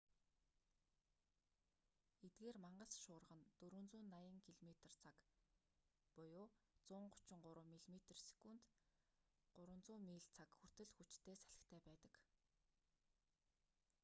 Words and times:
эдгээр 2.27 2.57
мангас 2.63 2.91
шуурга 3.03 3.35
нь 3.39 3.47
480 3.59 4.57
км/цаг 4.59 5.15
133 6.17 7.91
м/сек; 7.93 8.01
300 9.57 9.97
миль/цаг 10.07 10.49
хүртэл 10.59 10.91
хүчтэй 10.97 11.35
салхитай 11.43 11.81
байдаг 11.87 12.13